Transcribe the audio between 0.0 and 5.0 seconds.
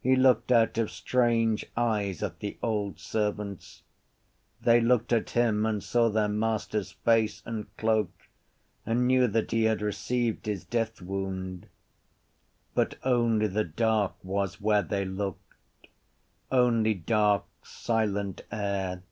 He looked out of strange eyes at the old servants. They